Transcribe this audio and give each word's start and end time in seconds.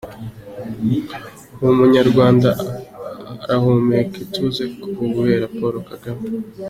Ubu 1.59 1.71
Umunyarwanda 1.75 2.49
arahumeka 3.43 4.15
ituze 4.25 4.63
kubera 4.97 5.45
Paul 5.57 5.75
Kagame. 5.89 6.25